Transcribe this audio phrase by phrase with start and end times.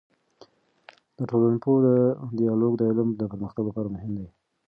[1.17, 1.81] د ټولنپوه
[2.39, 4.27] ديالوګ د علم د پرمختګ لپاره مهم دی.